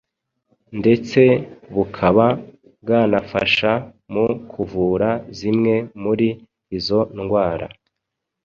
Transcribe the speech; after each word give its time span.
ndetse 0.79 1.21
bukaba 1.75 2.25
bwanafasha 2.81 3.71
mu 4.13 4.25
kuvura 4.51 5.09
zimwe 5.37 5.75
muri 6.03 6.27
izo 6.77 6.99
ndwara 7.17 7.67